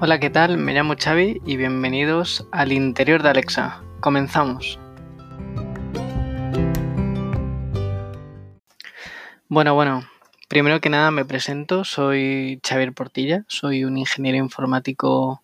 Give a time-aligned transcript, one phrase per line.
[0.00, 0.58] Hola, ¿qué tal?
[0.58, 3.82] Me llamo Xavi y bienvenidos al interior de Alexa.
[3.98, 4.78] Comenzamos.
[9.48, 10.04] Bueno, bueno,
[10.46, 15.42] primero que nada me presento, soy Xavier Portilla, soy un ingeniero informático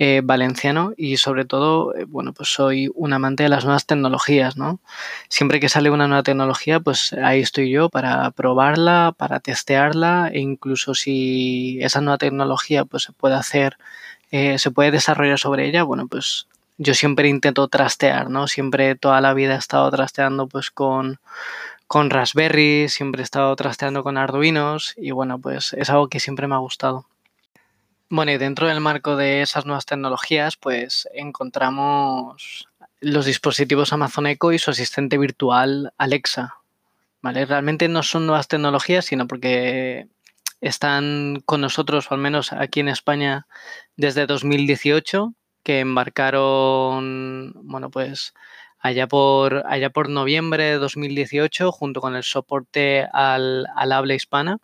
[0.00, 4.56] eh, valenciano y sobre todo, eh, bueno, pues soy un amante de las nuevas tecnologías,
[4.56, 4.80] ¿no?
[5.28, 10.40] Siempre que sale una nueva tecnología, pues ahí estoy yo para probarla, para testearla e
[10.40, 13.76] incluso si esa nueva tecnología pues se puede hacer,
[14.30, 16.46] eh, se puede desarrollar sobre ella, bueno, pues
[16.78, 18.48] yo siempre intento trastear, ¿no?
[18.48, 21.18] Siempre toda la vida he estado trasteando pues con
[21.88, 26.46] con Raspberry, siempre he estado trasteando con Arduinos y bueno, pues es algo que siempre
[26.48, 27.06] me ha gustado.
[28.12, 32.66] Bueno, y dentro del marco de esas nuevas tecnologías, pues encontramos
[32.98, 36.56] los dispositivos Amazon Echo y su asistente virtual Alexa.
[37.22, 37.46] ¿Vale?
[37.46, 40.08] Realmente no son nuevas tecnologías, sino porque
[40.60, 43.46] están con nosotros, o al menos aquí en España,
[43.96, 48.34] desde 2018, que embarcaron, bueno, pues
[48.80, 54.58] allá por, allá por noviembre de 2018, junto con el soporte al, al habla hispana.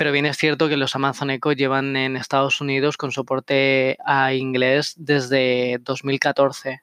[0.00, 4.32] Pero bien es cierto que los Amazon Echo llevan en Estados Unidos con soporte a
[4.32, 6.80] inglés desde 2014.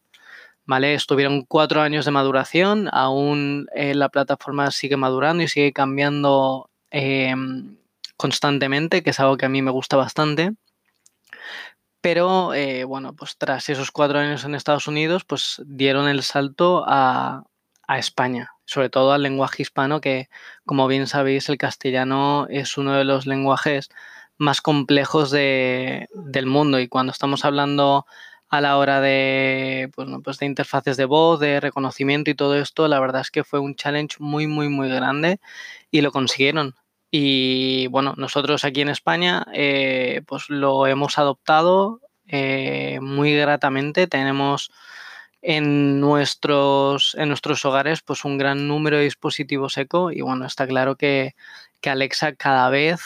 [0.68, 0.94] ¿Vale?
[0.94, 7.78] Estuvieron cuatro años de maduración, aún eh, la plataforma sigue madurando y sigue cambiando em,
[8.18, 10.52] constantemente, que es algo que a mí me gusta bastante.
[12.02, 16.84] Pero eh, bueno, pues tras esos cuatro años en Estados Unidos, pues dieron el salto
[16.86, 17.46] a,
[17.88, 20.30] a España, sobre todo al lenguaje hispano, que
[20.66, 23.90] como bien sabéis el castellano es uno de los lenguajes
[24.38, 28.06] más complejos de, del mundo y cuando estamos hablando
[28.50, 32.88] a la hora de, pues, pues de interfaces de voz, de reconocimiento y todo esto,
[32.88, 35.40] la verdad es que fue un challenge muy, muy, muy grande
[35.92, 36.76] y lo consiguieron.
[37.12, 44.08] Y bueno, nosotros aquí en España eh, pues lo hemos adoptado eh, muy gratamente.
[44.08, 44.72] Tenemos
[45.42, 50.68] en nuestros, en nuestros hogares pues un gran número de dispositivos eco y bueno, está
[50.68, 51.36] claro que,
[51.84, 53.00] Alexa cada vez,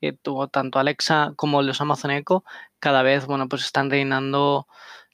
[0.00, 0.16] eh,
[0.50, 2.44] tanto Alexa como los Amazon Echo,
[2.80, 4.66] cada vez bueno, pues están reinando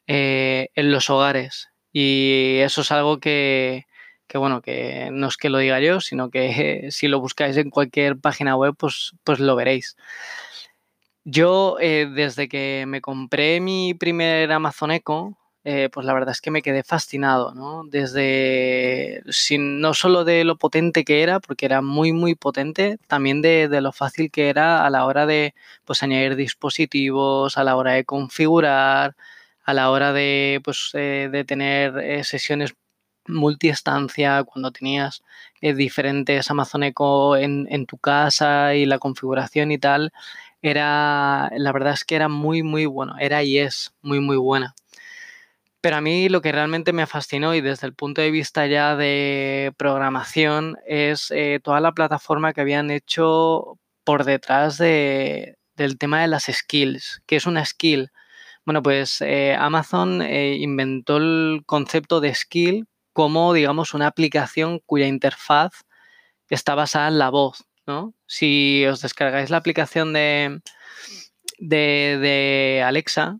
[0.06, 3.87] eh, en los hogares y eso es algo que,
[4.34, 8.19] bueno, que no es que lo diga yo, sino que si lo buscáis en cualquier
[8.19, 9.97] página web, pues, pues lo veréis.
[11.25, 16.41] Yo, eh, desde que me compré mi primer Amazon Echo, eh, pues la verdad es
[16.41, 17.84] que me quedé fascinado, ¿no?
[17.84, 23.43] Desde, sin, no solo de lo potente que era, porque era muy, muy potente, también
[23.43, 25.54] de, lo fácil que era a la hora de,
[25.84, 29.16] pues, añadir dispositivos, a la hora de configurar,
[29.65, 32.75] a la hora de, pues, eh, de tener eh, sesiones
[33.26, 35.22] multiestancia, cuando tenías
[35.60, 40.12] diferentes Amazon Echo en, en tu casa y la configuración y tal,
[40.62, 44.75] era, la verdad es que era muy, muy bueno, era y es muy, muy buena.
[45.80, 48.96] Pero a mí lo que realmente me fascinó y desde el punto de vista ya
[48.96, 56.20] de programación es eh, toda la plataforma que habían hecho por detrás de, del tema
[56.20, 57.22] de las skills.
[57.26, 58.10] ¿Qué es una skill?
[58.66, 65.06] Bueno, pues eh, Amazon eh, inventó el concepto de skill como, digamos, una aplicación cuya
[65.06, 65.72] interfaz
[66.50, 68.14] está basada en la voz, ¿no?
[68.26, 70.60] Si os descargáis la aplicación de,
[71.58, 73.38] de Alexa,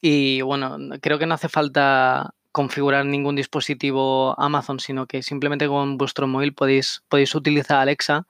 [0.00, 5.98] y bueno, creo que no hace falta configurar ningún dispositivo Amazon, sino que simplemente con
[5.98, 8.26] vuestro móvil podéis, podéis utilizar Alexa.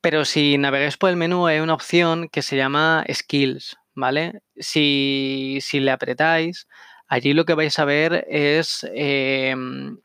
[0.00, 4.42] Pero si navegáis por el menú hay una opción que se llama Skills, ¿vale?
[4.56, 6.68] Si, le apretáis,
[7.08, 9.98] allí lo que vais a ver es, em,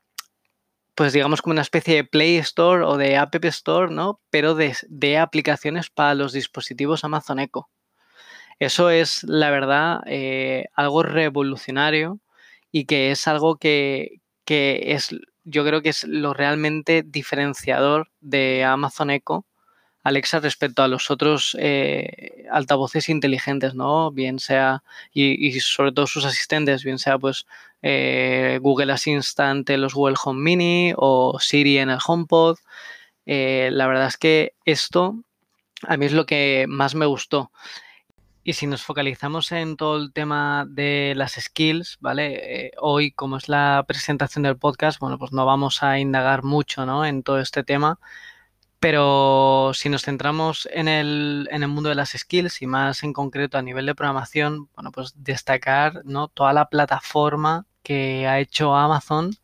[0.94, 4.20] pues digamos como una especie de Play Store o de App Store, ¿no?
[4.30, 7.68] Pero de, de aplicaciones para los dispositivos Amazon Echo.
[8.58, 12.20] Eso es, la verdad, eh, algo revolucionario
[12.70, 15.10] y que es algo que, es,
[15.44, 19.46] yo creo que es lo realmente diferenciador de Amazon Echo,
[20.02, 24.10] Alexa, respecto a los otros eh, altavoces inteligentes, ¿no?
[24.12, 27.46] Bien sea, y, sobre todo sus asistentes, bien sea pues
[27.82, 32.58] eh, Google Assistant en los Google Home Mini o Siri en el HomePod.
[33.26, 35.16] la verdad es que esto
[35.88, 37.50] a mí es lo que más me gustó.
[38.44, 42.66] Y si nos focalizamos en todo el tema de las skills, ¿vale?
[42.66, 46.84] Eh, hoy, como es la presentación del podcast, bueno, pues no vamos a indagar mucho,
[46.84, 47.06] ¿no?
[47.06, 47.98] En todo este tema.
[48.80, 53.14] Pero si nos centramos en el, en el mundo de las skills y más en
[53.14, 56.28] concreto a nivel de programación, bueno, pues destacar, ¿no?
[56.28, 59.36] Toda la plataforma que ha hecho Amazon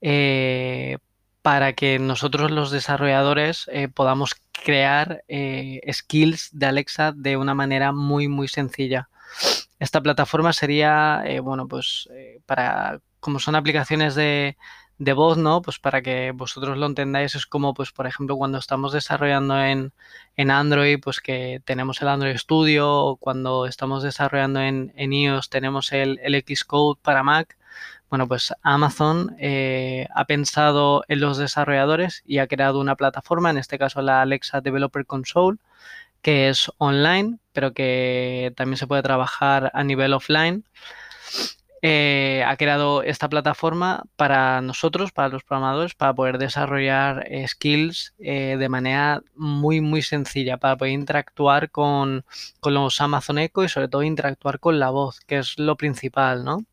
[0.00, 0.98] eh,
[1.44, 7.92] para que nosotros los desarrolladores eh, podamos crear eh, skills de Alexa de una manera
[7.92, 9.10] muy muy sencilla.
[9.78, 12.08] esta plataforma sería, eh, bueno, pues
[12.46, 14.56] para, como son aplicaciones de,
[14.98, 15.60] de voz, ¿no?
[15.62, 19.92] Pues para que vosotros lo entendáis, es como, pues, por ejemplo, cuando estamos desarrollando en,
[20.36, 25.92] en Android, pues que tenemos el Android Studio, o cuando estamos desarrollando en, iOS tenemos
[25.92, 27.58] el, Xcode para Mac.
[28.10, 33.58] Bueno, pues Amazon eh, ha pensado en los desarrolladores y ha creado una plataforma, en
[33.58, 35.58] este caso la Alexa Developer Console,
[36.22, 40.64] que es online, pero que también se puede trabajar a nivel offline.
[41.82, 48.14] Eh, ha creado esta plataforma para nosotros, para los programadores, para poder desarrollar eh, skills
[48.18, 52.24] de manera muy, muy sencilla, para poder interactuar con,
[52.60, 56.44] con, los Amazon Echo y sobre todo interactuar con la voz, que es lo principal,
[56.44, 56.64] ¿no?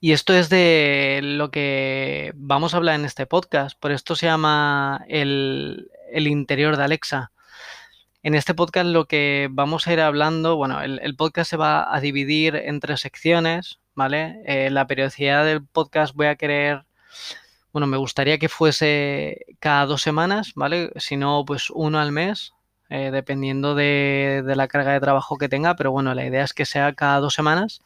[0.00, 4.26] Y esto es de lo que vamos a hablar en este podcast, por esto se
[4.26, 7.32] llama el, el interior de Alexa.
[8.26, 12.00] En este podcast lo que vamos a ir hablando, bueno, el, podcast se va a
[12.00, 14.42] dividir en tres secciones, ¿vale?
[14.46, 16.84] Eh, la periodicidad del podcast voy a querer,
[17.72, 20.90] bueno, me gustaría que fuese cada dos semanas, ¿vale?
[20.96, 22.52] Si no, pues uno al mes,
[22.90, 26.52] eh, dependiendo de, de, la carga de trabajo que tenga, pero bueno, la idea es
[26.52, 27.80] que sea cada dos semanas.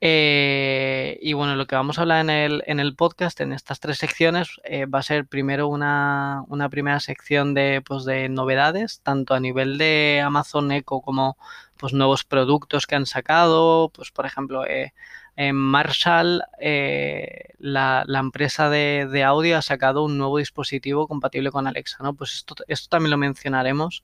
[0.00, 3.80] Eh, y bueno, lo que vamos a hablar en el, en el podcast, en estas
[3.80, 9.00] tres secciones, eh, va a ser primero una, una, primera sección de, pues, de novedades,
[9.02, 11.36] tanto a nivel de Amazon Echo como
[11.76, 14.94] pues, nuevos productos que han sacado, pues por ejemplo, eh,
[15.38, 21.98] en Marshall, eh, la, empresa de, audio ha sacado un nuevo dispositivo compatible con Alexa,
[22.02, 22.12] ¿no?
[22.14, 22.56] Pues esto,
[22.88, 24.02] también lo mencionaremos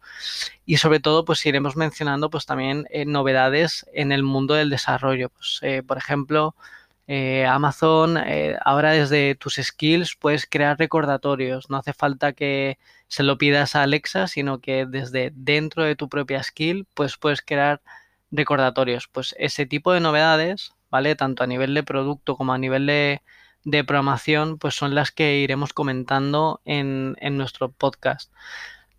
[0.65, 5.29] y sobre todo pues iremos mencionando pues también eh, novedades en el mundo del desarrollo.
[5.31, 6.55] Pues, eh, por ejemplo,
[7.49, 8.17] Amazon,
[8.65, 12.79] ahora desde tus skills puedes crear recordatorios, no hace falta que
[13.09, 17.43] se lo pidas a Alexa, sino que desde dentro de tu propia skill pues puedes
[17.43, 17.83] crear
[18.31, 19.09] recordatorios.
[19.09, 21.17] Pues ese tipo de novedades ¿vale?
[21.17, 23.21] Tanto a nivel de producto como a nivel de,
[23.85, 28.33] programación, pues son las que iremos comentando en, nuestro podcast.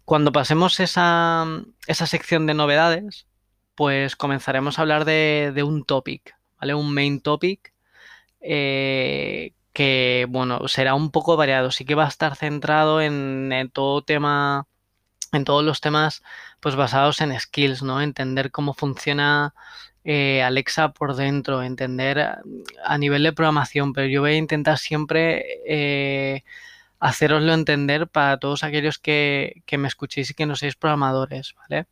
[0.04, 1.46] Cuando pasemos esa,
[1.88, 3.28] sección de novedades,
[3.76, 6.74] pues comenzaremos a hablar de, un topic, ¿vale?
[6.74, 7.74] Un main topic
[8.42, 11.72] eh, que, bueno, será un poco variado.
[11.72, 14.68] Sí que va a estar centrado en, en, todo tema,
[15.32, 16.24] en todos los temas,
[16.60, 18.02] pues basados en skills, ¿no?
[18.02, 19.54] Entender cómo funciona
[20.08, 25.44] eh, Alexa por dentro, entender a, nivel de programación, pero yo voy a intentar siempre
[25.68, 26.44] eh,
[27.00, 31.88] haceroslo entender para todos aquellos que, me escuchéis y que no seáis programadores, ¿vale?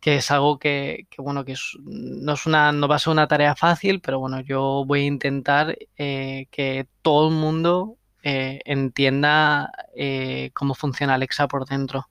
[0.00, 3.56] Que es algo que, bueno, que no, es una, no va a ser una tarea
[3.56, 9.72] fácil, pero bueno, yo voy a intentar eh, que todo el mundo entienda
[10.54, 12.08] cómo funciona Alexa por dentro,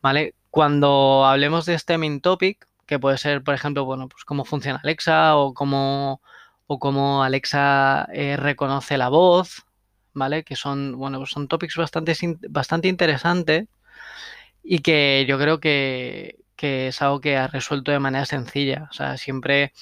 [0.00, 0.36] ¿vale?
[0.50, 4.80] Cuando hablemos de este main topic, que puede ser, por ejemplo, bueno, pues cómo funciona
[4.82, 6.20] Alexa o cómo,
[6.66, 9.64] o cómo Alexa eh, reconoce la voz,
[10.14, 10.44] ¿vale?
[10.44, 12.14] Que son, bueno, pues son topics bastante,
[12.48, 13.66] bastante interesantes
[14.62, 18.88] y que yo creo que, es algo que ha resuelto de manera sencilla.
[18.90, 19.72] O sea, siempre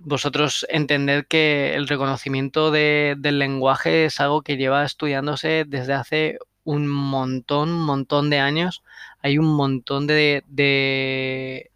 [0.00, 6.88] vosotros entended que el reconocimiento del lenguaje es algo que lleva estudiándose desde hace un
[6.88, 8.82] montón, un montón de años.
[9.20, 11.70] Hay un montón de, de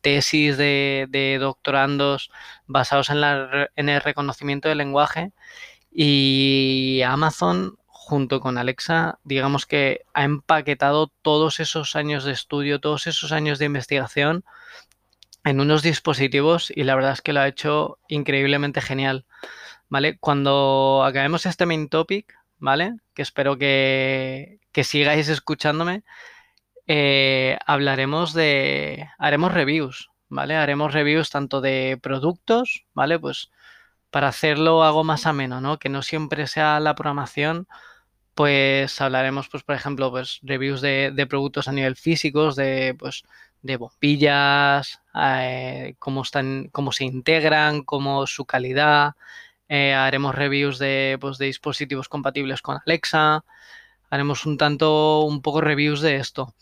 [0.00, 2.30] tesis de, doctorandos
[2.66, 5.32] basados en, la, en, el reconocimiento del lenguaje
[5.90, 13.06] y Amazon junto con Alexa digamos que ha empaquetado todos esos años de estudio, todos
[13.06, 14.44] esos años de investigación
[15.44, 19.24] en unos dispositivos y la verdad es que lo ha hecho increíblemente genial.
[19.88, 20.16] ¿Vale?
[20.18, 22.94] Cuando acabemos este main topic, ¿vale?
[23.14, 26.02] Que espero que, que sigáis escuchándome,
[26.86, 30.56] eh, hablaremos de, haremos reviews, ¿vale?
[30.56, 33.18] Haremos reviews tanto de productos, ¿vale?
[33.18, 33.50] Pues
[34.10, 35.78] para hacerlo algo más ameno, ¿no?
[35.78, 37.66] Que no siempre sea la programación,
[38.34, 43.24] pues hablaremos, pues, por ejemplo, pues reviews de, productos a nivel físicos, de, pues,
[43.62, 49.14] de bombillas, eh, cómo están, cómo se integran, cómo su calidad.
[49.68, 53.44] Eh, haremos reviews de, pues, de dispositivos compatibles con Alexa
[54.12, 56.54] haremos un tanto, un poco reviews de esto.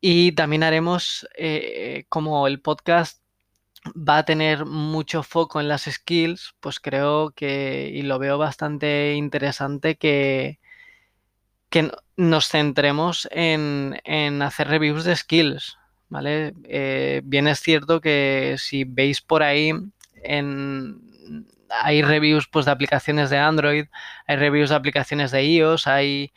[0.00, 3.22] Y también haremos, eh, como el podcast
[3.96, 9.14] va a tener mucho foco en las skills, pues creo que, y lo veo bastante
[9.14, 10.58] interesante, que,
[11.68, 13.94] que nos centremos en,
[14.42, 15.78] hacer reviews de skills,
[16.08, 16.54] ¿vale?
[16.64, 19.72] Eh, bien es cierto que si veis por ahí
[20.24, 21.00] en
[21.70, 23.86] hay reviews pues, de aplicaciones de Android,
[24.26, 26.32] hay reviews de aplicaciones de iOS, hay,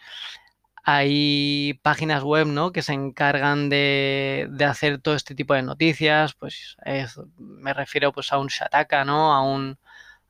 [0.83, 2.71] hay páginas web, ¿no?
[2.71, 6.77] Que se encargan de, hacer todo este tipo de noticias, pues
[7.37, 9.33] me refiero pues a un Shataka, ¿no?
[9.33, 9.77] A un,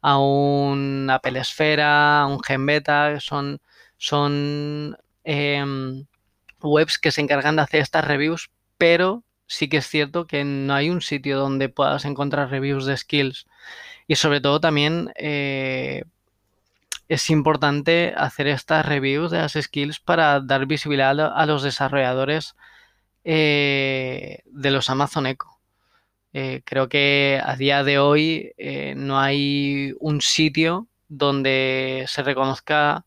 [0.02, 3.62] a un Apple Esfera, a un Genbeta, son,
[3.98, 6.06] son em,
[6.62, 10.74] webs que se encargan de hacer estas reviews, pero sí que es cierto que no
[10.74, 13.46] hay un sitio donde puedas encontrar reviews de skills.
[14.08, 16.04] Y sobre todo también eh,
[17.08, 22.56] es importante hacer estas reviews de las skills para dar visibilidad a los desarrolladores
[23.24, 25.48] eh, de los Amazon Echo.
[26.34, 28.54] Eh, creo que a día de hoy
[28.96, 33.06] no hay un sitio donde se reconozca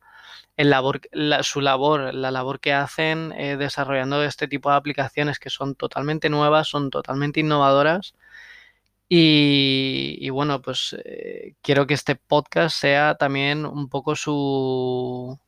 [0.56, 1.00] el labor,
[1.42, 6.68] su labor, la labor que hacen desarrollando este tipo de aplicaciones que son totalmente nuevas,
[6.68, 8.14] son totalmente innovadoras.
[9.08, 15.38] Y, bueno, pues eh, quiero que este podcast sea también un poco su,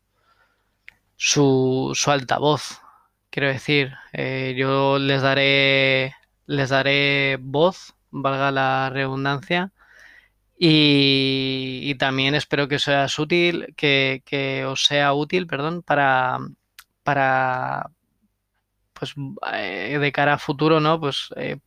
[1.16, 2.80] su, altavoz.
[3.30, 6.14] Quiero decir, eh, yo les daré,
[6.46, 9.72] les daré voz, valga la redundancia,
[10.60, 12.78] y, también espero que
[13.18, 16.38] útil, que, os sea útil, perdón, para,
[17.04, 17.90] para
[18.92, 19.14] pues
[19.52, 20.98] eh, de cara a futuro, ¿no?
[21.00, 21.58] Pues eh,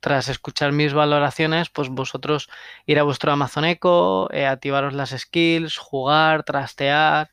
[0.00, 2.48] tras escuchar mis valoraciones, pues vosotros
[2.86, 7.30] ir a vuestro Amazon Echo, eh, activaros las skills, jugar, trastear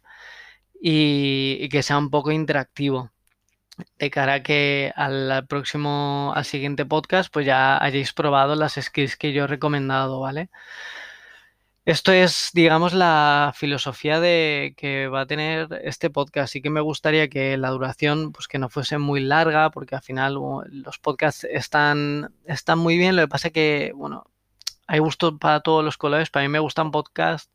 [0.81, 3.11] y, que sea un poco interactivo.
[3.99, 9.17] De cara a que al próximo, al siguiente podcast, pues ya hayáis probado las skills
[9.17, 10.49] que yo he recomendado, ¿vale?
[11.87, 16.51] Esto es, digamos, la filosofía de que va a tener este podcast.
[16.51, 20.01] Sí que me gustaría que la duración, pues que no fuese muy larga, porque al
[20.01, 20.33] final
[20.69, 23.15] los podcasts están, están muy bien.
[23.15, 24.25] Lo que pasa que, bueno,
[24.85, 26.29] hay gusto para todos los colores.
[26.29, 27.53] Para mí me gustan podcasts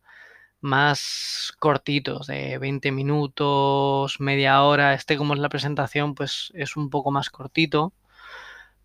[0.63, 4.95] más cortitos, de 20 minutos, media hora.
[4.95, 7.93] Este, como es la presentación, pues es un poco más cortito.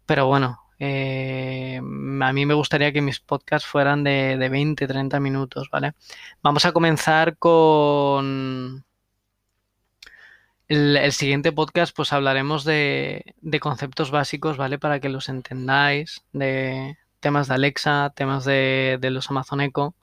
[0.06, 5.70] Pero bueno, eh, a mí me gustaría que mis podcasts fueran de, 20, 30 minutos,
[5.72, 5.94] ¿vale?
[6.42, 8.86] Vamos a comenzar con
[10.68, 14.80] el, siguiente podcast, pues hablaremos de, conceptos básicos, ¿vale?
[14.80, 19.96] Para que los entendáis, de temas de Alexa, temas de, de los Amazon Echo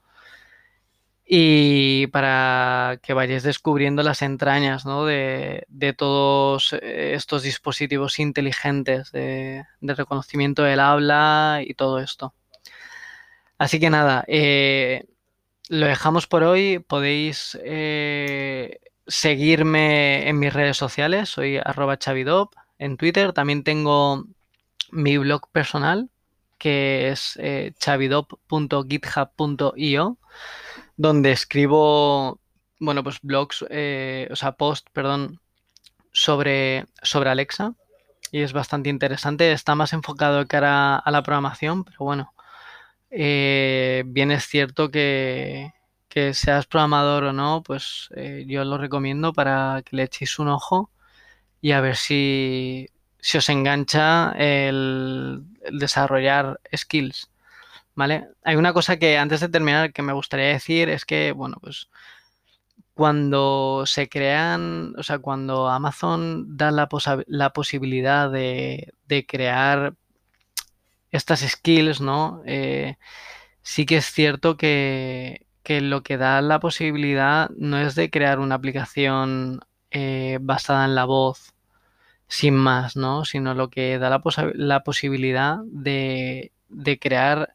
[1.26, 10.62] y para que vayáis descubriendo las entrañas de, todos eh, estos dispositivos inteligentes de, reconocimiento
[10.62, 12.34] del habla y todo esto.
[13.56, 15.06] Así que nada, eh,
[15.68, 16.80] lo dejamos por hoy.
[16.80, 23.32] Podéis eh, seguirme en mis redes sociales, soy arroba chavidop en Twitter.
[23.32, 24.26] También tengo
[24.90, 26.10] mi blog personal,
[26.58, 27.38] que es
[27.78, 30.18] chavidop.github.io
[30.96, 32.40] donde escribo,
[32.80, 35.40] bueno, pues blogs, eh, o sea, post, perdón,
[36.12, 37.74] sobre, sobre Alexa.
[38.32, 39.52] Y es bastante interesante.
[39.52, 42.34] Está más enfocado de cara a la programación, pero bueno,
[43.10, 45.72] eh, bien es cierto que,
[46.08, 50.48] que, seas programador o no, pues eh, yo lo recomiendo para que le echéis un
[50.48, 50.90] ojo
[51.60, 52.88] y a ver si,
[53.20, 57.30] si os engancha el desarrollar skills.
[57.94, 58.28] ¿Vale?
[58.44, 61.88] Hay una cosa que antes de terminar que me gustaría decir es que, bueno, pues
[62.94, 66.88] cuando se crean, o sea, cuando Amazon da la,
[67.26, 68.92] la posibilidad de,
[69.28, 69.94] crear
[71.10, 72.42] estas skills, ¿no?
[72.46, 72.96] Eh,
[73.62, 78.56] sí que es cierto que, lo que da la posibilidad no es de crear una
[78.56, 79.60] aplicación
[79.90, 81.54] eh, basada en la voz
[82.28, 83.24] sin más, ¿no?
[83.24, 84.22] Sino lo que da la,
[84.54, 87.54] la posibilidad de, de crear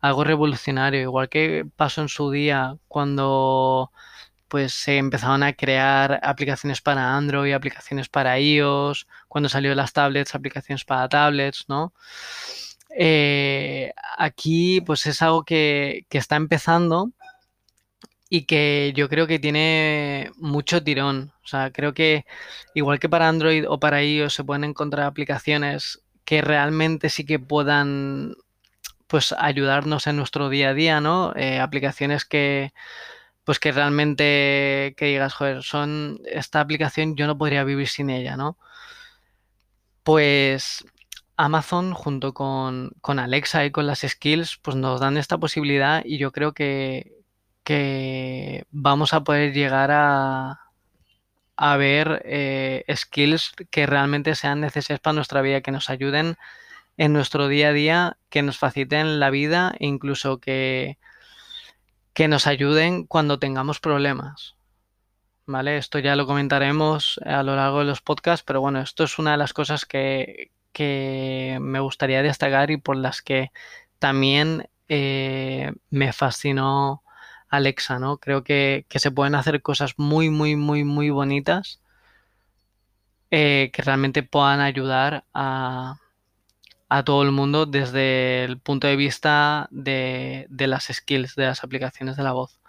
[0.00, 3.90] algo revolucionario, igual que pasó en su día cuando
[4.48, 10.34] pues se empezaron a crear aplicaciones para Android, aplicaciones para iOS, cuando salió las tablets,
[10.34, 11.92] aplicaciones para tablets, ¿no?
[12.98, 17.12] Eh, aquí pues es algo que, que, está empezando
[18.30, 21.32] y que yo creo que tiene mucho tirón.
[21.44, 22.24] O sea, creo que
[22.74, 27.38] igual que para Android o para iOS se pueden encontrar aplicaciones que realmente sí que
[27.38, 28.34] puedan
[29.06, 31.34] pues ayudarnos en nuestro día a día, ¿no?
[31.36, 32.72] Eh, aplicaciones que
[33.44, 38.36] pues que realmente que digas, joder, son esta aplicación yo no podría vivir sin ella,
[38.36, 38.58] ¿no?
[40.02, 40.84] Pues
[41.36, 46.32] Amazon junto con, Alexa y con las skills pues nos dan esta posibilidad y yo
[46.32, 47.12] creo que,
[47.64, 50.60] que vamos a poder llegar a,
[51.56, 56.36] a ver eh, skills que realmente sean necesarias para nuestra vida, que nos ayuden
[56.96, 60.98] en nuestro día a día que nos faciliten la vida e incluso que,
[62.12, 64.56] que nos ayuden cuando tengamos problemas.
[65.46, 65.78] ¿vale?
[65.78, 69.32] Esto ya lo comentaremos a lo largo de los podcasts, pero bueno, esto es una
[69.32, 73.52] de las cosas que, que me gustaría destacar y por las que
[73.98, 77.02] también eh, me fascinó
[77.48, 78.18] Alexa, ¿no?
[78.18, 81.80] Creo que, que, se pueden hacer cosas muy, muy, muy, muy bonitas
[83.30, 86.00] eh, que realmente puedan ayudar a,
[86.88, 92.16] a, todo el mundo desde el punto de vista de, las skills, de las aplicaciones
[92.16, 92.60] de la voz.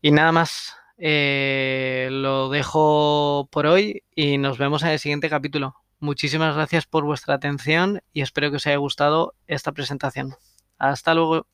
[0.00, 5.76] Y nada más, eh, lo dejo por hoy y nos vemos en el siguiente capítulo.
[6.00, 10.34] Muchísimas gracias por vuestra atención y espero que os haya gustado esta presentación.
[10.78, 11.46] Hasta luego.